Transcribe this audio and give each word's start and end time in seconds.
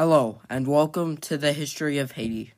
Hello, 0.00 0.42
and 0.48 0.68
welcome 0.68 1.16
to 1.16 1.36
the 1.36 1.52
history 1.52 1.98
of 1.98 2.12
Haiti. 2.12 2.52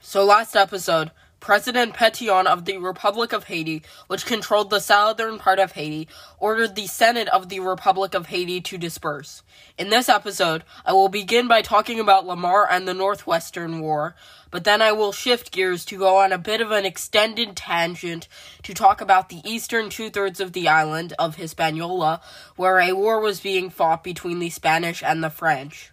So, 0.00 0.22
last 0.22 0.54
episode, 0.54 1.12
President 1.40 1.94
Pétion 1.94 2.46
of 2.46 2.64
the 2.64 2.78
Republic 2.78 3.32
of 3.32 3.44
Haiti, 3.44 3.82
which 4.08 4.26
controlled 4.26 4.70
the 4.70 4.80
southern 4.80 5.38
part 5.38 5.58
of 5.58 5.72
Haiti, 5.72 6.08
ordered 6.38 6.74
the 6.74 6.86
Senate 6.86 7.28
of 7.28 7.48
the 7.48 7.60
Republic 7.60 8.14
of 8.14 8.26
Haiti 8.26 8.60
to 8.60 8.76
disperse. 8.76 9.42
In 9.78 9.88
this 9.90 10.08
episode, 10.08 10.64
I 10.84 10.92
will 10.92 11.08
begin 11.08 11.46
by 11.46 11.62
talking 11.62 12.00
about 12.00 12.26
Lamar 12.26 12.68
and 12.68 12.88
the 12.88 12.94
Northwestern 12.94 13.80
War, 13.80 14.16
but 14.50 14.64
then 14.64 14.82
I 14.82 14.92
will 14.92 15.12
shift 15.12 15.52
gears 15.52 15.84
to 15.86 15.98
go 15.98 16.16
on 16.16 16.32
a 16.32 16.38
bit 16.38 16.60
of 16.60 16.72
an 16.72 16.84
extended 16.84 17.54
tangent 17.54 18.26
to 18.64 18.74
talk 18.74 19.00
about 19.00 19.28
the 19.28 19.40
eastern 19.44 19.90
two 19.90 20.10
thirds 20.10 20.40
of 20.40 20.52
the 20.52 20.68
island 20.68 21.14
of 21.18 21.36
Hispaniola, 21.36 22.20
where 22.56 22.80
a 22.80 22.94
war 22.94 23.20
was 23.20 23.40
being 23.40 23.70
fought 23.70 24.02
between 24.02 24.40
the 24.40 24.50
Spanish 24.50 25.02
and 25.02 25.22
the 25.22 25.30
French. 25.30 25.92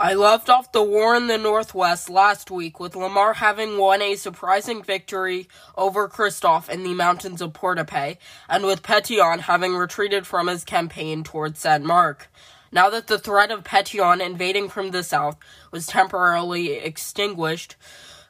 I 0.00 0.14
left 0.14 0.48
off 0.48 0.70
the 0.70 0.80
war 0.80 1.16
in 1.16 1.26
the 1.26 1.38
Northwest 1.38 2.08
last 2.08 2.52
week 2.52 2.78
with 2.78 2.94
Lamar 2.94 3.34
having 3.34 3.78
won 3.78 4.00
a 4.00 4.14
surprising 4.14 4.80
victory 4.80 5.48
over 5.76 6.06
Christophe 6.06 6.70
in 6.70 6.84
the 6.84 6.94
mountains 6.94 7.42
of 7.42 7.52
Portape, 7.52 8.18
and 8.48 8.64
with 8.64 8.84
Pétion 8.84 9.40
having 9.40 9.74
retreated 9.74 10.24
from 10.24 10.46
his 10.46 10.62
campaign 10.62 11.24
towards 11.24 11.58
Saint-Marc. 11.58 12.30
Now 12.70 12.90
that 12.90 13.08
the 13.08 13.18
threat 13.18 13.50
of 13.50 13.64
Pétion 13.64 14.24
invading 14.24 14.68
from 14.68 14.92
the 14.92 15.02
south 15.02 15.36
was 15.72 15.88
temporarily 15.88 16.74
extinguished, 16.74 17.74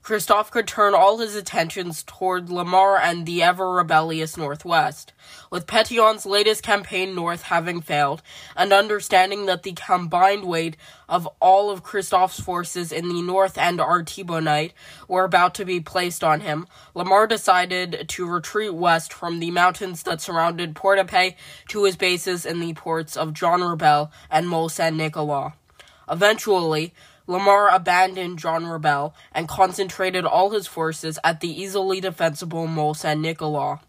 Christophe 0.08 0.50
could 0.50 0.66
turn 0.66 0.94
all 0.94 1.18
his 1.18 1.34
attentions 1.34 2.02
toward 2.02 2.48
Lamar 2.48 2.96
and 2.96 3.26
the 3.26 3.42
ever 3.42 3.70
rebellious 3.70 4.38
Northwest. 4.38 5.12
With 5.50 5.66
Pétion's 5.66 6.24
latest 6.24 6.62
campaign 6.62 7.14
north 7.14 7.42
having 7.42 7.82
failed, 7.82 8.22
and 8.56 8.72
understanding 8.72 9.44
that 9.44 9.64
the 9.64 9.72
combined 9.72 10.46
weight 10.46 10.78
of 11.10 11.28
all 11.42 11.68
of 11.68 11.82
Christophe's 11.82 12.40
forces 12.40 12.90
in 12.90 13.10
the 13.10 13.20
north 13.20 13.58
and 13.58 13.80
Artibonite 13.80 14.72
were 15.08 15.24
about 15.24 15.54
to 15.56 15.66
be 15.66 15.78
placed 15.78 16.24
on 16.24 16.40
him, 16.40 16.66
Lamar 16.94 17.26
decided 17.26 18.06
to 18.08 18.26
retreat 18.26 18.72
west 18.72 19.12
from 19.12 19.40
the 19.40 19.50
mountains 19.50 20.04
that 20.04 20.22
surrounded 20.22 20.74
Portape 20.74 21.36
to 21.68 21.84
his 21.84 21.96
bases 21.96 22.46
in 22.46 22.60
the 22.60 22.72
ports 22.72 23.14
of 23.14 23.34
Jean 23.34 23.60
Rabel 23.60 24.10
and 24.30 24.48
Mole 24.48 24.70
Saint 24.70 24.96
Nicolas. 24.96 25.52
Eventually, 26.10 26.94
Lamar 27.28 27.68
abandoned 27.68 28.38
Jean 28.38 28.64
Rabel 28.64 29.14
and 29.32 29.46
concentrated 29.46 30.24
all 30.24 30.48
his 30.48 30.66
forces 30.66 31.18
at 31.22 31.40
the 31.40 31.62
easily 31.62 32.00
defensible 32.00 32.66
Mole 32.66 32.94
Saint 32.94 33.20
Nicolas. 33.20 33.80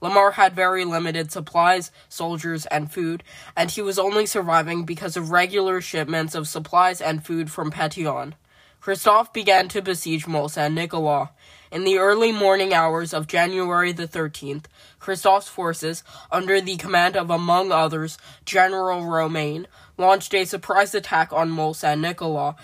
Lamar 0.00 0.32
had 0.32 0.56
very 0.56 0.84
limited 0.84 1.30
supplies, 1.30 1.92
soldiers, 2.08 2.66
and 2.66 2.90
food, 2.90 3.22
and 3.56 3.70
he 3.70 3.80
was 3.80 4.00
only 4.00 4.26
surviving 4.26 4.84
because 4.84 5.16
of 5.16 5.30
regular 5.30 5.80
shipments 5.80 6.34
of 6.34 6.48
supplies 6.48 7.00
and 7.00 7.24
food 7.24 7.52
from 7.52 7.70
Pétion. 7.70 8.32
Christophe 8.80 9.32
began 9.32 9.68
to 9.68 9.80
besiege 9.80 10.26
Mole 10.26 10.48
Saint 10.48 10.74
Nicolas. 10.74 11.28
In 11.70 11.84
the 11.84 11.98
early 11.98 12.32
morning 12.32 12.72
hours 12.72 13.12
of 13.12 13.26
January 13.26 13.92
the 13.92 14.08
13th, 14.08 14.64
Christophe's 14.98 15.48
forces, 15.48 16.02
under 16.32 16.60
the 16.60 16.76
command 16.76 17.14
of, 17.16 17.28
among 17.30 17.70
others, 17.70 18.18
General 18.44 19.04
Romain, 19.04 19.66
launched 19.98 20.32
a 20.34 20.44
surprise 20.46 20.94
attack 20.94 21.32
on 21.32 21.50
Mole 21.50 21.74
Saint 21.74 22.00
Nicolas 22.00 22.54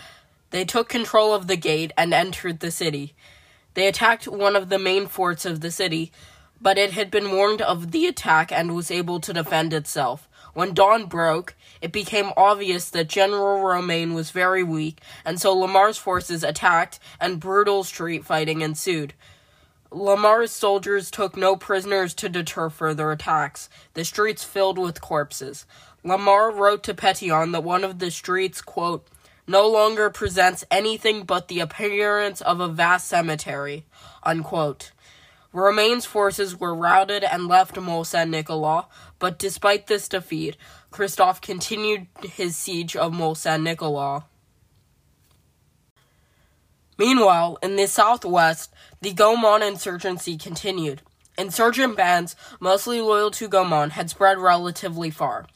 they 0.55 0.65
took 0.65 0.89
control 0.89 1.35
of 1.35 1.49
the 1.49 1.57
gate 1.57 1.91
and 1.99 2.15
entered 2.15 2.61
the 2.61 2.71
city. 2.71 3.13
They 3.75 3.89
attacked 3.89 4.29
one 4.29 4.55
of 4.55 4.69
the 4.69 4.79
main 4.79 5.09
forts 5.09 5.45
of 5.45 5.63
the 5.63 5.73
city, 5.73 6.13
but 6.61 6.79
it 6.79 6.93
had 6.93 7.11
been 7.11 7.33
warned 7.33 7.61
of 7.61 7.91
the 7.91 8.07
attack 8.07 8.53
and 8.53 8.73
was 8.73 8.89
able 8.89 9.19
to 9.19 9.33
defend 9.33 9.75
itself. 9.75 10.29
When 10.53 10.73
dawn 10.73 11.07
broke, 11.07 11.57
it 11.83 11.91
became 11.91 12.31
obvious 12.37 12.89
that 12.91 13.09
General 13.09 13.63
Romain 13.63 14.15
was 14.15 14.31
very 14.31 14.63
weak, 14.63 15.01
and 15.25 15.41
so 15.41 15.53
Lamar's 15.53 15.99
forces 15.99 16.45
attacked, 16.45 17.01
and 17.21 17.41
brutal 17.41 17.83
street 17.83 18.25
fighting 18.25 18.61
ensued. 18.61 19.13
Lamar's 19.91 20.53
soldiers 20.53 21.11
took 21.11 21.37
no 21.37 21.57
prisoners 21.57 22.15
to 22.15 22.29
deter 22.29 22.71
further 22.71 23.11
attacks, 23.11 23.69
the 23.95 24.05
streets 24.05 24.45
filled 24.45 24.79
with 24.79 25.01
corpses. 25.01 25.67
Lamar 26.05 26.53
wrote 26.53 26.85
to 26.85 26.95
Pétion 26.95 27.51
that 27.51 27.65
one 27.65 27.83
of 27.83 27.99
the 27.99 28.13
streets, 28.13 28.63
quote, 28.63 29.09
no 29.47 29.69
longer 29.69 30.11
presents 30.11 30.65
anything 30.71 31.25
but 31.25 31.49
the 31.49 31.61
appearance 31.61 32.41
of 32.41 32.61
a 32.61 32.69
vast 32.69 33.09
cemetery. 33.09 33.85
Unquote. 34.23 34.93
Forces 36.05 36.59
were 36.59 36.75
routed 36.75 37.23
and 37.23 37.47
left 37.47 37.79
Mole 37.79 38.05
Saint 38.05 38.31
Nicolas, 38.31 38.87
but 39.19 39.39
despite 39.39 39.87
this 39.87 40.09
defeat, 40.09 40.57
Christophe 40.91 41.41
continued 41.41 42.09
his 42.23 42.57
siege 42.57 42.97
of 42.97 43.13
Mole 43.13 43.35
Saint 43.35 43.63
Nicolas. 43.63 44.25
Meanwhile, 46.99 47.59
in 47.63 47.77
the 47.77 47.87
southwest, 47.87 48.73
the 49.01 49.13
Goman 49.13 49.63
insurgency 49.63 50.37
continued. 50.37 51.03
Insurgent 51.37 51.97
bands, 51.97 52.37
mostly 52.61 53.01
loyal 53.01 53.31
to 53.33 53.49
Goman, 53.49 53.91
had 53.91 54.11
spread 54.11 54.39
relatively 54.39 55.11
far. 55.11 55.47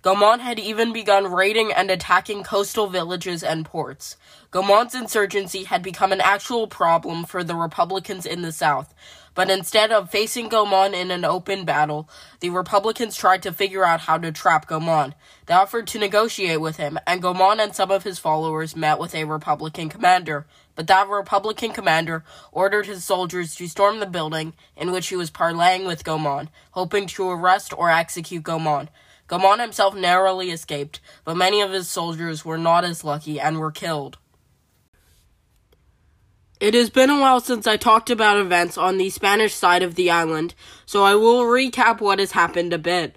Goman 0.00 0.38
had 0.38 0.60
even 0.60 0.92
begun 0.92 1.32
raiding 1.32 1.72
and 1.72 1.90
attacking 1.90 2.44
coastal 2.44 2.86
villages 2.86 3.42
and 3.42 3.64
ports. 3.64 4.16
Goman's 4.52 4.94
insurgency 4.94 5.64
had 5.64 5.82
become 5.82 6.12
an 6.12 6.20
actual 6.20 6.68
problem 6.68 7.24
for 7.24 7.42
the 7.42 7.56
Republicans 7.56 8.24
in 8.24 8.42
the 8.42 8.52
South, 8.52 8.94
but 9.34 9.50
instead 9.50 9.90
of 9.90 10.08
facing 10.08 10.48
Goman 10.48 10.94
in 10.94 11.10
an 11.10 11.24
open 11.24 11.64
battle, 11.64 12.08
the 12.38 12.50
Republicans 12.50 13.16
tried 13.16 13.42
to 13.42 13.52
figure 13.52 13.84
out 13.84 14.02
how 14.02 14.18
to 14.18 14.30
trap 14.30 14.68
Goman. 14.68 15.16
They 15.46 15.54
offered 15.54 15.88
to 15.88 15.98
negotiate 15.98 16.60
with 16.60 16.76
him, 16.76 16.96
and 17.04 17.20
Goman 17.20 17.58
and 17.58 17.74
some 17.74 17.90
of 17.90 18.04
his 18.04 18.20
followers 18.20 18.76
met 18.76 19.00
with 19.00 19.16
a 19.16 19.24
Republican 19.24 19.88
commander. 19.88 20.46
But 20.76 20.86
that 20.86 21.08
Republican 21.08 21.72
commander 21.72 22.22
ordered 22.52 22.86
his 22.86 23.04
soldiers 23.04 23.56
to 23.56 23.66
storm 23.66 23.98
the 23.98 24.06
building 24.06 24.52
in 24.76 24.92
which 24.92 25.08
he 25.08 25.16
was 25.16 25.32
parleying 25.32 25.88
with 25.88 26.04
Goman, 26.04 26.50
hoping 26.70 27.08
to 27.08 27.28
arrest 27.28 27.74
or 27.76 27.90
execute 27.90 28.44
Goman. 28.44 28.90
Goman 29.28 29.60
himself 29.60 29.94
narrowly 29.94 30.50
escaped, 30.50 31.00
but 31.24 31.36
many 31.36 31.60
of 31.60 31.70
his 31.70 31.88
soldiers 31.88 32.44
were 32.44 32.58
not 32.58 32.84
as 32.84 33.04
lucky 33.04 33.38
and 33.38 33.58
were 33.58 33.70
killed. 33.70 34.18
It 36.60 36.74
has 36.74 36.90
been 36.90 37.10
a 37.10 37.20
while 37.20 37.38
since 37.38 37.68
I 37.68 37.76
talked 37.76 38.10
about 38.10 38.38
events 38.38 38.76
on 38.76 38.98
the 38.98 39.10
Spanish 39.10 39.54
side 39.54 39.84
of 39.84 39.94
the 39.94 40.10
island, 40.10 40.54
so 40.86 41.04
I 41.04 41.14
will 41.14 41.44
recap 41.44 42.00
what 42.00 42.18
has 42.18 42.32
happened 42.32 42.72
a 42.72 42.78
bit. 42.78 43.16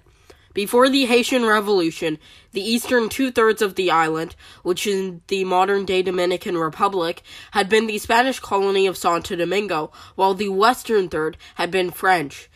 Before 0.54 0.90
the 0.90 1.06
Haitian 1.06 1.46
Revolution, 1.46 2.18
the 2.52 2.60
eastern 2.60 3.08
two 3.08 3.30
thirds 3.30 3.62
of 3.62 3.74
the 3.74 3.90
island, 3.90 4.36
which 4.62 4.86
is 4.86 5.14
the 5.28 5.44
modern 5.44 5.86
day 5.86 6.02
Dominican 6.02 6.58
Republic, 6.58 7.22
had 7.52 7.70
been 7.70 7.86
the 7.86 7.96
Spanish 7.96 8.38
colony 8.38 8.86
of 8.86 8.98
Santo 8.98 9.34
Domingo, 9.34 9.90
while 10.14 10.34
the 10.34 10.50
western 10.50 11.08
third 11.08 11.38
had 11.54 11.70
been 11.70 11.90
French. 11.90 12.50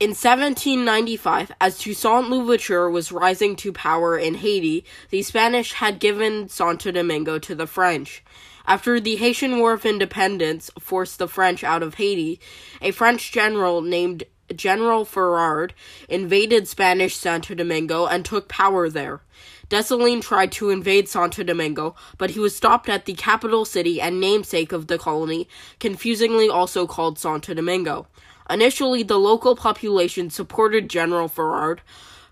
In 0.00 0.10
1795, 0.10 1.50
as 1.60 1.76
Toussaint 1.76 2.30
Louverture 2.30 2.88
was 2.88 3.10
rising 3.10 3.56
to 3.56 3.72
power 3.72 4.16
in 4.16 4.34
Haiti, 4.34 4.84
the 5.10 5.22
Spanish 5.22 5.72
had 5.72 5.98
given 5.98 6.48
Santo 6.48 6.92
Domingo 6.92 7.40
to 7.40 7.52
the 7.56 7.66
French. 7.66 8.22
After 8.64 9.00
the 9.00 9.16
Haitian 9.16 9.58
War 9.58 9.72
of 9.72 9.84
Independence 9.84 10.70
forced 10.78 11.18
the 11.18 11.26
French 11.26 11.64
out 11.64 11.82
of 11.82 11.94
Haiti, 11.94 12.38
a 12.80 12.92
French 12.92 13.32
general 13.32 13.82
named 13.82 14.22
General 14.54 15.04
Ferrand 15.04 15.74
invaded 16.08 16.68
Spanish 16.68 17.16
Santo 17.16 17.56
Domingo 17.56 18.06
and 18.06 18.24
took 18.24 18.48
power 18.48 18.88
there. 18.88 19.22
Dessalines 19.68 20.22
tried 20.22 20.52
to 20.52 20.70
invade 20.70 21.08
Santo 21.08 21.42
Domingo, 21.42 21.96
but 22.18 22.30
he 22.30 22.38
was 22.38 22.54
stopped 22.54 22.88
at 22.88 23.04
the 23.04 23.14
capital 23.14 23.64
city 23.64 24.00
and 24.00 24.20
namesake 24.20 24.70
of 24.70 24.86
the 24.86 24.96
colony, 24.96 25.48
confusingly 25.80 26.48
also 26.48 26.86
called 26.86 27.18
Santo 27.18 27.52
Domingo. 27.52 28.06
Initially, 28.50 29.02
the 29.02 29.18
local 29.18 29.54
population 29.54 30.30
supported 30.30 30.88
General 30.88 31.28
Ferrand, 31.28 31.80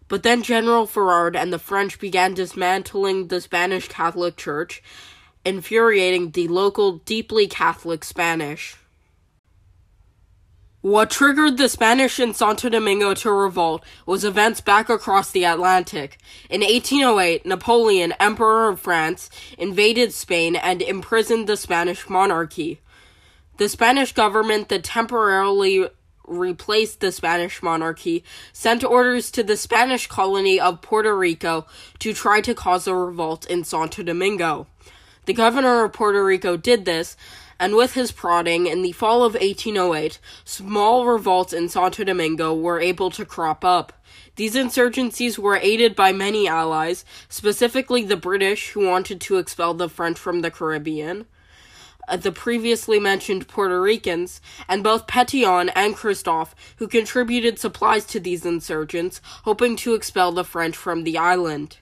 but 0.09 0.23
then 0.23 0.43
General 0.43 0.87
Ferrand 0.87 1.37
and 1.37 1.53
the 1.53 1.59
French 1.59 1.99
began 1.99 2.35
dismantling 2.35 3.29
the 3.29 3.41
Spanish 3.41 3.89
Catholic 3.89 4.37
Church, 4.37 4.83
infuriating 5.45 6.31
the 6.31 6.49
local 6.49 6.99
deeply 6.99 7.47
Catholic 7.47 8.05
Spanish. 8.05 8.77
What 10.87 11.11
triggered 11.11 11.59
the 11.59 11.69
Spanish 11.69 12.21
in 12.21 12.33
Santo 12.33 12.69
Domingo 12.69 13.13
to 13.15 13.33
revolt 13.33 13.83
was 14.07 14.25
events 14.25 14.61
back 14.61 14.89
across 14.89 15.33
the 15.33 15.43
Atlantic. 15.43 16.17
In 16.49 16.61
1808, 16.61 17.45
Napoleon, 17.45 18.15
Emperor 18.21 18.69
of 18.69 18.79
France, 18.79 19.29
invaded 19.59 20.13
Spain 20.13 20.55
and 20.55 20.81
imprisoned 20.81 21.49
the 21.49 21.57
Spanish 21.57 22.09
monarchy. 22.09 22.81
The 23.57 23.69
Spanish 23.69 24.13
government 24.13 24.69
that 24.69 24.85
temporarily 24.85 25.89
replaced 26.26 27.00
the 27.00 27.12
Spanish 27.12 27.62
monarchy, 27.62 28.25
sent 28.52 28.84
orders 28.84 29.31
to 29.31 29.43
the 29.43 29.56
Spanish 29.56 30.06
colony 30.06 30.61
of 30.61 30.82
Puerto 30.82 31.17
Rico 31.17 31.67
to 31.99 32.12
try 32.12 32.40
to 32.40 32.55
cause 32.55 32.87
a 32.87 32.94
revolt 32.94 33.46
in 33.46 33.64
Santo 33.64 34.02
Domingo. 34.02 34.67
The 35.26 35.32
governor 35.32 35.84
of 35.84 35.93
Puerto 35.93 36.25
Rico 36.25 36.56
did 36.56 36.84
this, 36.84 37.17
and 37.58 37.75
with 37.75 37.94
his 37.94 38.12
prodding, 38.12 38.67
in 38.67 38.82
the 38.82 38.93
fall 38.93 39.25
of 39.25 39.34
1808, 39.34 40.19
small 40.44 41.06
revolts 41.06 41.52
in 41.52 41.69
Santo 41.69 42.05
Domingo 42.05 42.55
were 42.55 42.81
able 42.81 43.11
to 43.11 43.25
crop 43.25 43.64
up. 43.64 43.93
These 44.37 44.55
insurgencies 44.55 45.38
were 45.38 45.56
aided 45.56 45.96
by 45.96 46.12
many 46.12 46.46
allies, 46.46 47.05
specifically 47.29 48.05
the 48.05 48.17
British, 48.17 48.70
who 48.70 48.87
wanted 48.87 49.20
to 49.22 49.38
expel 49.38 49.72
the 49.72 49.88
French 49.88 50.19
from 50.19 50.43
the 50.43 50.50
Caribbean, 50.50 51.26
the 52.14 52.32
previously 52.32 52.99
mentioned 53.00 53.49
Puerto 53.49 53.81
Ricans, 53.81 54.41
and 54.69 54.82
both 54.82 55.06
Petion 55.06 55.70
and 55.75 55.94
Christophe, 55.97 56.55
who 56.76 56.88
contributed 56.88 57.58
supplies 57.58 58.05
to 58.06 58.20
these 58.20 58.47
insurgents, 58.47 59.20
hoping 59.44 59.76
to 59.76 59.94
expel 59.94 60.32
the 60.32 60.44
French 60.44 60.76
from 60.76 61.05
the 61.05 61.19
island. 61.19 61.79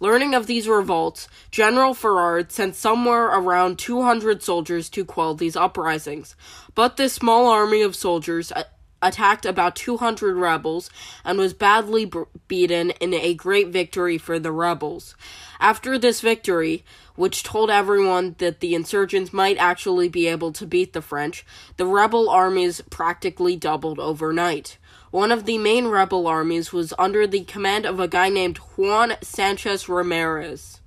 Learning 0.00 0.32
of 0.32 0.46
these 0.46 0.68
revolts, 0.68 1.28
General 1.50 1.92
Ferrand 1.92 2.52
sent 2.52 2.76
somewhere 2.76 3.26
around 3.26 3.78
200 3.78 4.42
soldiers 4.42 4.88
to 4.90 5.04
quell 5.04 5.34
these 5.34 5.56
uprisings. 5.56 6.36
But 6.76 6.96
this 6.96 7.12
small 7.12 7.48
army 7.48 7.82
of 7.82 7.96
soldiers 7.96 8.52
uh, 8.52 8.64
attacked 9.02 9.46
about 9.46 9.76
200 9.76 10.36
rebels 10.36 10.90
and 11.24 11.38
was 11.38 11.54
badly 11.54 12.04
b- 12.04 12.24
beaten 12.48 12.90
in 13.00 13.14
a 13.14 13.34
great 13.34 13.68
victory 13.68 14.18
for 14.18 14.38
the 14.38 14.52
rebels. 14.52 15.14
After 15.60 15.98
this 15.98 16.20
victory, 16.20 16.84
which 17.14 17.42
told 17.42 17.70
everyone 17.70 18.36
that 18.38 18.60
the 18.60 18.74
insurgents 18.74 19.32
might 19.32 19.58
actually 19.58 20.08
be 20.08 20.26
able 20.26 20.52
to 20.52 20.66
beat 20.66 20.92
the 20.92 21.02
French, 21.02 21.44
the 21.76 21.86
rebel 21.86 22.28
armies 22.28 22.80
practically 22.90 23.56
doubled 23.56 23.98
overnight. 23.98 24.78
One 25.10 25.32
of 25.32 25.46
the 25.46 25.58
main 25.58 25.86
rebel 25.86 26.26
armies 26.26 26.72
was 26.72 26.92
under 26.98 27.26
the 27.26 27.44
command 27.44 27.86
of 27.86 27.98
a 27.98 28.08
guy 28.08 28.28
named 28.28 28.58
Juan 28.58 29.14
Sanchez 29.22 29.88
Ramirez. 29.88 30.80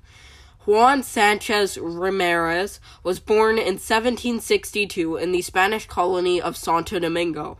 Juan 0.65 1.01
Sanchez 1.01 1.75
Ramirez 1.79 2.79
was 3.03 3.19
born 3.19 3.57
in 3.57 3.79
1762 3.79 5.17
in 5.17 5.31
the 5.31 5.41
Spanish 5.41 5.87
colony 5.87 6.39
of 6.39 6.55
Santo 6.55 6.99
Domingo. 6.99 7.57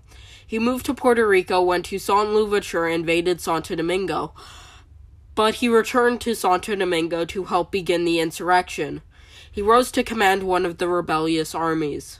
He 0.52 0.60
moved 0.60 0.86
to 0.88 0.94
Puerto 0.94 1.26
Rico 1.26 1.62
when 1.62 1.82
Toussaint 1.82 2.34
Louverture 2.34 2.86
invaded 2.86 3.40
Santo 3.40 3.74
Domingo, 3.74 4.34
but 5.34 5.56
he 5.56 5.70
returned 5.70 6.20
to 6.20 6.36
Santo 6.36 6.76
Domingo 6.76 7.24
to 7.24 7.46
help 7.46 7.72
begin 7.72 8.04
the 8.04 8.20
insurrection. 8.20 9.02
He 9.50 9.62
rose 9.62 9.94
to 9.94 10.04
command 10.04 10.44
one 10.44 10.66
of 10.66 10.78
the 10.78 10.90
rebellious 10.90 11.56
armies. 11.56 12.20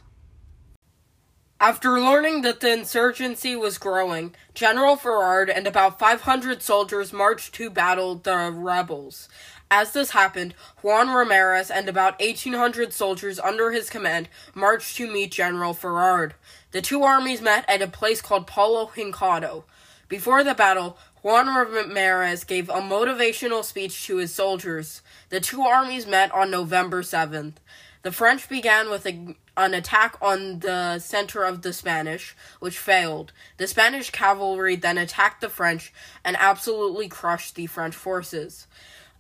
After 1.60 2.00
learning 2.00 2.44
that 2.44 2.62
the 2.62 2.72
insurgency 2.72 3.54
was 3.58 3.78
growing, 3.78 4.34
General 4.54 4.96
Ferrand 4.96 5.50
and 5.50 5.68
about 5.68 6.00
500 6.00 6.62
soldiers 6.62 7.12
marched 7.12 7.54
to 7.56 7.70
battle 7.70 8.16
the 8.16 8.50
rebels. 8.50 9.28
As 9.74 9.94
this 9.94 10.10
happened, 10.10 10.54
Juan 10.84 11.08
Ramirez 11.08 11.72
and 11.72 11.88
about 11.88 12.20
1,800 12.20 12.92
soldiers 12.92 13.40
under 13.40 13.72
his 13.72 13.90
command 13.90 14.28
marched 14.54 14.98
to 14.98 15.10
meet 15.10 15.32
General 15.32 15.74
Ferrand. 15.74 16.34
The 16.72 16.82
two 16.82 17.04
armies 17.04 17.42
met 17.42 17.64
at 17.70 17.82
a 17.82 17.88
place 17.88 18.22
called 18.22 18.48
Palo 18.48 18.88
Hincado. 18.88 19.64
Before 20.10 20.44
the 20.44 20.54
battle, 20.54 20.98
Juan 21.22 21.48
Ramirez 21.48 22.44
gave 22.44 22.68
a 22.68 22.82
motivational 22.82 23.64
speech 23.64 24.06
to 24.08 24.18
his 24.18 24.34
soldiers. 24.34 25.02
The 25.30 25.40
two 25.40 25.62
armies 25.62 26.06
met 26.06 26.34
on 26.34 26.52
November 26.52 27.02
7th. 27.02 27.54
The 28.02 28.12
French 28.12 28.50
began 28.50 28.90
with 28.90 29.06
a, 29.06 29.38
an 29.56 29.74
attack 29.74 30.18
on 30.22 30.60
the 30.60 31.00
center 31.00 31.46
of 31.46 31.62
the 31.62 31.72
Spanish, 31.72 32.36
which 32.60 32.78
failed. 32.78 33.32
The 33.56 33.68
Spanish 33.68 34.10
cavalry 34.10 34.76
then 34.76 34.98
attacked 34.98 35.40
the 35.40 35.48
French 35.48 35.94
and 36.26 36.36
absolutely 36.38 37.08
crushed 37.08 37.56
the 37.56 37.68
French 37.68 37.96
forces. 37.96 38.68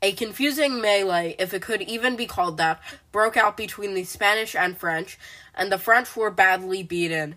A 0.03 0.13
confusing 0.13 0.81
melee, 0.81 1.35
if 1.37 1.53
it 1.53 1.61
could 1.61 1.83
even 1.83 2.15
be 2.15 2.25
called 2.25 2.57
that, 2.57 2.81
broke 3.11 3.37
out 3.37 3.55
between 3.55 3.93
the 3.93 4.03
Spanish 4.03 4.55
and 4.55 4.75
French, 4.75 5.19
and 5.53 5.71
the 5.71 5.77
French 5.77 6.15
were 6.15 6.31
badly 6.31 6.81
beaten. 6.81 7.35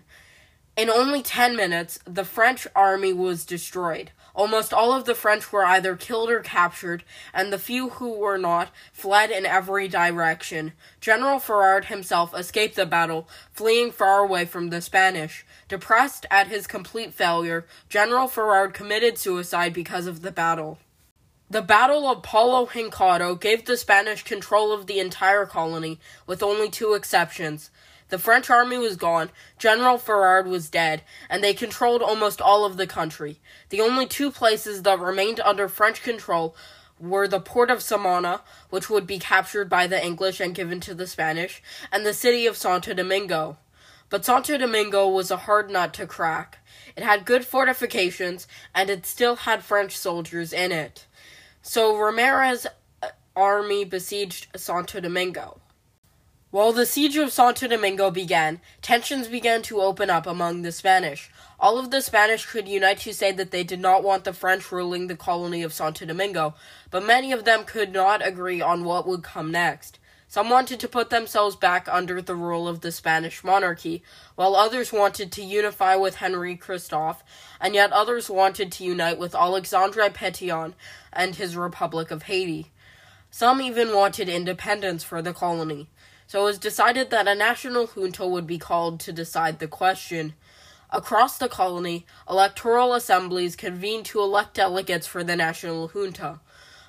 In 0.75 0.89
only 0.89 1.21
10 1.21 1.55
minutes, 1.55 1.99
the 2.05 2.25
French 2.25 2.65
army 2.75 3.13
was 3.13 3.45
destroyed. 3.45 4.09
Almost 4.33 4.73
all 4.73 4.93
of 4.93 5.05
the 5.05 5.13
French 5.13 5.51
were 5.51 5.63
either 5.63 5.95
killed 5.95 6.31
or 6.31 6.39
captured, 6.39 7.03
and 7.35 7.53
the 7.53 7.59
few 7.59 7.89
who 7.89 8.13
were 8.13 8.39
not 8.39 8.71
fled 8.91 9.29
in 9.29 9.45
every 9.45 9.87
direction. 9.87 10.73
General 10.99 11.37
Ferrand 11.37 11.85
himself 11.85 12.33
escaped 12.35 12.75
the 12.75 12.87
battle, 12.87 13.29
fleeing 13.53 13.91
far 13.91 14.21
away 14.21 14.43
from 14.43 14.71
the 14.71 14.81
Spanish. 14.81 15.45
Depressed 15.67 16.25
at 16.31 16.47
his 16.47 16.65
complete 16.65 17.13
failure, 17.13 17.67
General 17.89 18.27
Ferrand 18.27 18.73
committed 18.73 19.19
suicide 19.19 19.71
because 19.71 20.07
of 20.07 20.23
the 20.23 20.31
battle. 20.31 20.79
The 21.47 21.61
Battle 21.61 22.07
of 22.07 22.23
Palo 22.23 22.65
Hincado 22.65 23.39
gave 23.39 23.65
the 23.65 23.77
Spanish 23.77 24.23
control 24.23 24.71
of 24.71 24.87
the 24.87 24.99
entire 24.99 25.45
colony, 25.45 25.99
with 26.25 26.41
only 26.41 26.71
two 26.71 26.95
exceptions. 26.95 27.69
The 28.09 28.17
French 28.17 28.49
army 28.49 28.79
was 28.79 28.95
gone, 28.95 29.29
General 29.59 29.99
Ferrand 29.99 30.49
was 30.49 30.71
dead, 30.71 31.03
and 31.29 31.43
they 31.43 31.53
controlled 31.53 32.01
almost 32.01 32.41
all 32.41 32.65
of 32.65 32.77
the 32.77 32.87
country. 32.87 33.39
The 33.69 33.79
only 33.79 34.07
two 34.07 34.31
places 34.31 34.81
that 34.81 34.99
remained 34.99 35.39
under 35.39 35.69
French 35.69 36.01
control 36.01 36.55
were 36.99 37.27
the 37.27 37.39
port 37.39 37.69
of 37.69 37.83
Samana, 37.83 38.41
which 38.71 38.89
would 38.89 39.05
be 39.05 39.19
captured 39.19 39.69
by 39.69 39.85
the 39.85 40.03
English 40.03 40.39
and 40.39 40.55
given 40.55 40.79
to 40.79 40.95
the 40.95 41.05
Spanish, 41.05 41.61
and 41.91 42.03
the 42.03 42.13
city 42.15 42.47
of 42.47 42.57
Santo 42.57 42.95
Domingo. 42.95 43.59
But 44.09 44.25
Santo 44.25 44.57
Domingo 44.57 45.07
was 45.07 45.29
a 45.29 45.37
hard 45.37 45.69
nut 45.69 45.93
to 45.93 46.07
crack. 46.07 46.59
It 46.95 47.03
had 47.03 47.25
good 47.25 47.45
fortifications, 47.45 48.47
and 48.73 48.89
it 48.89 49.05
still 49.05 49.35
had 49.35 49.63
French 49.63 49.95
soldiers 49.95 50.51
in 50.51 50.71
it. 50.71 51.05
So 51.67 51.97
Ramirez's 51.97 52.67
uh, 53.01 53.07
army 53.35 53.85
besieged 53.85 54.55
Santo 54.55 54.99
Domingo. 54.99 55.59
While 56.51 56.73
the 56.73 56.85
siege 56.85 57.17
of 57.17 57.33
Santo 57.33 57.67
Domingo 57.67 58.11
began, 58.11 58.61
tensions 58.83 59.27
began 59.27 59.63
to 59.63 59.81
open 59.81 60.11
up 60.11 60.27
among 60.27 60.61
the 60.61 60.71
Spanish. 60.71 61.31
All 61.59 61.79
of 61.79 61.89
the 61.89 62.03
Spanish 62.03 62.45
could 62.45 62.67
unite 62.67 62.99
to 62.99 63.15
say 63.15 63.31
that 63.31 63.49
they 63.49 63.63
did 63.63 63.79
not 63.79 64.03
want 64.03 64.25
the 64.25 64.31
French 64.31 64.71
ruling 64.71 65.07
the 65.07 65.17
colony 65.17 65.63
of 65.63 65.73
Santo 65.73 66.05
Domingo, 66.05 66.53
but 66.91 67.03
many 67.03 67.31
of 67.31 67.45
them 67.45 67.63
could 67.63 67.91
not 67.91 68.25
agree 68.25 68.61
on 68.61 68.83
what 68.83 69.07
would 69.07 69.23
come 69.23 69.51
next. 69.51 69.97
Some 70.35 70.49
wanted 70.49 70.81
to 70.81 70.89
put 70.89 71.11
themselves 71.11 71.55
back 71.55 71.87
under 71.89 72.21
the 72.21 72.35
rule 72.35 72.67
of 72.67 72.81
the 72.81 72.91
Spanish 72.91 73.41
monarchy, 73.41 74.03
while 74.35 74.53
others 74.53 74.91
wanted 74.91 75.31
to 75.31 75.41
unify 75.41 75.95
with 75.95 76.15
Henry 76.15 76.57
Christophe, 76.57 77.23
and 77.61 77.73
yet 77.73 77.93
others 77.93 78.29
wanted 78.29 78.69
to 78.73 78.83
unite 78.83 79.17
with 79.17 79.33
Alexandre 79.33 80.09
Petion 80.09 80.73
and 81.13 81.35
his 81.35 81.55
Republic 81.55 82.11
of 82.11 82.23
Haiti. 82.23 82.73
Some 83.31 83.61
even 83.61 83.95
wanted 83.95 84.27
independence 84.27 85.05
for 85.05 85.21
the 85.21 85.31
colony. 85.31 85.87
So 86.27 86.41
it 86.41 86.43
was 86.43 86.57
decided 86.57 87.11
that 87.11 87.29
a 87.29 87.33
national 87.33 87.87
junta 87.87 88.27
would 88.27 88.45
be 88.45 88.57
called 88.57 88.99
to 88.99 89.13
decide 89.13 89.59
the 89.59 89.69
question. 89.69 90.33
Across 90.89 91.37
the 91.37 91.47
colony, 91.47 92.05
electoral 92.29 92.93
assemblies 92.93 93.55
convened 93.55 94.03
to 94.07 94.19
elect 94.19 94.55
delegates 94.55 95.07
for 95.07 95.23
the 95.23 95.37
national 95.37 95.87
junta. 95.87 96.41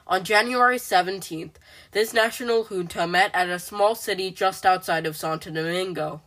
On 0.08 0.22
January 0.22 0.78
17th, 0.78 1.54
this 1.90 2.14
national 2.14 2.64
junta 2.64 3.08
met 3.08 3.32
at 3.34 3.48
a 3.48 3.58
small 3.58 3.96
city 3.96 4.30
just 4.30 4.64
outside 4.64 5.04
of 5.04 5.16
Santo 5.16 5.50
Domingo. 5.50 6.22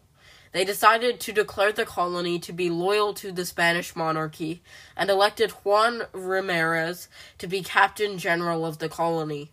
They 0.52 0.66
decided 0.66 1.22
to 1.22 1.32
declare 1.32 1.72
the 1.72 1.86
colony 1.86 2.40
to 2.40 2.52
be 2.52 2.70
loyal 2.70 3.14
to 3.14 3.32
the 3.32 3.46
Spanish 3.46 3.96
monarchy 3.96 4.62
and 4.98 5.10
elected 5.10 5.52
Juan 5.52 6.08
Ramirez 6.12 7.08
to 7.38 7.48
be 7.48 7.62
captain 7.62 8.18
general 8.18 8.66
of 8.66 8.80
the 8.80 8.90
colony. 8.90 9.52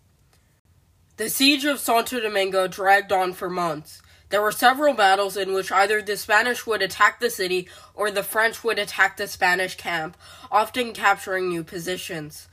The 1.18 1.30
siege 1.30 1.64
of 1.64 1.78
Santo 1.78 2.18
Domingo 2.18 2.66
dragged 2.66 3.12
on 3.12 3.32
for 3.32 3.48
months. 3.48 4.02
There 4.30 4.42
were 4.42 4.50
several 4.50 4.94
battles 4.94 5.36
in 5.36 5.52
which 5.52 5.70
either 5.70 6.02
the 6.02 6.16
Spanish 6.16 6.66
would 6.66 6.82
attack 6.82 7.20
the 7.20 7.30
city 7.30 7.68
or 7.94 8.10
the 8.10 8.24
French 8.24 8.64
would 8.64 8.80
attack 8.80 9.18
the 9.18 9.28
Spanish 9.28 9.76
camp, 9.76 10.16
often 10.50 10.92
capturing 10.92 11.48
new 11.48 11.62
positions. 11.62 12.48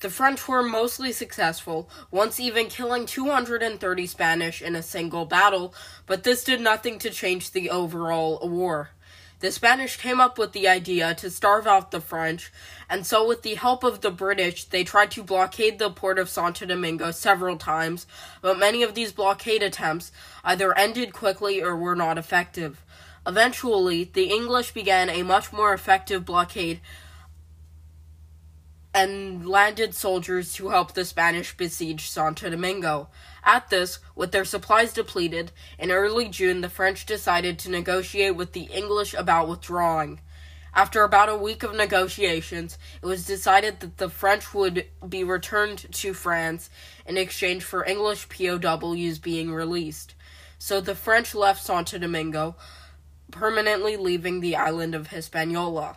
The 0.00 0.08
French 0.08 0.48
were 0.48 0.62
mostly 0.62 1.12
successful, 1.12 1.90
once 2.10 2.40
even 2.40 2.68
killing 2.68 3.04
230 3.04 4.06
Spanish 4.06 4.62
in 4.62 4.74
a 4.74 4.82
single 4.82 5.26
battle, 5.26 5.74
but 6.06 6.22
this 6.22 6.42
did 6.42 6.62
nothing 6.62 6.98
to 7.00 7.10
change 7.10 7.50
the 7.50 7.68
overall 7.68 8.40
war. 8.48 8.92
The 9.40 9.52
Spanish 9.52 9.98
came 9.98 10.18
up 10.18 10.38
with 10.38 10.52
the 10.52 10.68
idea 10.68 11.14
to 11.16 11.28
starve 11.28 11.66
out 11.66 11.90
the 11.90 12.00
French, 12.00 12.50
and 12.88 13.06
so, 13.06 13.28
with 13.28 13.42
the 13.42 13.56
help 13.56 13.84
of 13.84 14.00
the 14.00 14.10
British, 14.10 14.64
they 14.64 14.84
tried 14.84 15.10
to 15.12 15.22
blockade 15.22 15.78
the 15.78 15.90
port 15.90 16.18
of 16.18 16.30
Santo 16.30 16.64
Domingo 16.64 17.10
several 17.10 17.58
times, 17.58 18.06
but 18.40 18.58
many 18.58 18.82
of 18.82 18.94
these 18.94 19.12
blockade 19.12 19.62
attempts 19.62 20.12
either 20.44 20.76
ended 20.78 21.12
quickly 21.12 21.62
or 21.62 21.76
were 21.76 21.96
not 21.96 22.16
effective. 22.16 22.82
Eventually, 23.26 24.04
the 24.04 24.30
English 24.30 24.72
began 24.72 25.10
a 25.10 25.22
much 25.22 25.52
more 25.52 25.74
effective 25.74 26.24
blockade 26.24 26.80
and 28.92 29.48
landed 29.48 29.94
soldiers 29.94 30.52
to 30.54 30.68
help 30.70 30.92
the 30.92 31.04
Spanish 31.04 31.56
besiege 31.56 32.08
Santo 32.08 32.50
Domingo. 32.50 33.08
At 33.44 33.70
this, 33.70 34.00
with 34.16 34.32
their 34.32 34.44
supplies 34.44 34.92
depleted, 34.92 35.52
in 35.78 35.90
early 35.90 36.28
June 36.28 36.60
the 36.60 36.68
French 36.68 37.06
decided 37.06 37.58
to 37.60 37.70
negotiate 37.70 38.36
with 38.36 38.52
the 38.52 38.64
English 38.64 39.14
about 39.14 39.48
withdrawing. 39.48 40.20
After 40.74 41.02
about 41.02 41.28
a 41.28 41.36
week 41.36 41.62
of 41.62 41.74
negotiations, 41.74 42.78
it 43.02 43.06
was 43.06 43.26
decided 43.26 43.80
that 43.80 43.96
the 43.98 44.08
French 44.08 44.54
would 44.54 44.86
be 45.08 45.24
returned 45.24 45.92
to 45.92 46.14
France 46.14 46.70
in 47.06 47.16
exchange 47.16 47.64
for 47.64 47.84
English 47.84 48.28
POWs 48.28 49.18
being 49.18 49.52
released. 49.52 50.14
So 50.58 50.80
the 50.80 50.94
French 50.94 51.34
left 51.34 51.64
Santo 51.64 51.98
Domingo, 51.98 52.54
permanently 53.30 53.96
leaving 53.96 54.40
the 54.40 54.56
island 54.56 54.94
of 54.94 55.08
Hispaniola. 55.08 55.96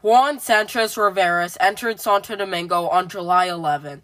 Juan 0.00 0.38
Sanchez 0.38 0.96
Rivera 0.96 1.50
entered 1.58 1.98
Santo 1.98 2.36
Domingo 2.36 2.86
on 2.86 3.08
July 3.08 3.48
11th. 3.48 4.02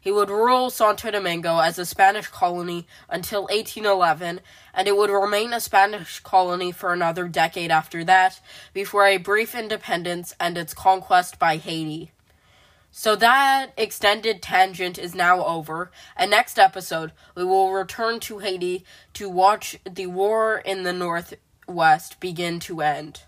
He 0.00 0.10
would 0.10 0.28
rule 0.28 0.70
Santo 0.70 1.08
Domingo 1.12 1.60
as 1.60 1.78
a 1.78 1.86
Spanish 1.86 2.26
colony 2.26 2.88
until 3.08 3.42
1811, 3.42 4.40
and 4.74 4.88
it 4.88 4.96
would 4.96 5.08
remain 5.08 5.52
a 5.52 5.60
Spanish 5.60 6.18
colony 6.18 6.72
for 6.72 6.92
another 6.92 7.28
decade 7.28 7.70
after 7.70 8.02
that, 8.02 8.40
before 8.72 9.06
a 9.06 9.18
brief 9.18 9.54
independence 9.54 10.34
and 10.40 10.58
its 10.58 10.74
conquest 10.74 11.38
by 11.38 11.58
Haiti. 11.58 12.10
So 12.90 13.14
that 13.14 13.68
extended 13.76 14.42
tangent 14.42 14.98
is 14.98 15.14
now 15.14 15.44
over, 15.44 15.92
and 16.16 16.32
next 16.32 16.58
episode 16.58 17.12
we 17.36 17.44
will 17.44 17.70
return 17.70 18.18
to 18.20 18.38
Haiti 18.38 18.84
to 19.14 19.28
watch 19.28 19.78
the 19.88 20.08
war 20.08 20.58
in 20.58 20.82
the 20.82 20.92
Northwest 20.92 22.18
begin 22.18 22.58
to 22.58 22.80
end. 22.80 23.20